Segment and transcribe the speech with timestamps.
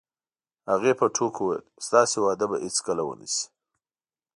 [0.71, 3.43] هغې په ټوکو وویل: ستاسې واده به هیڅکله ونه شي.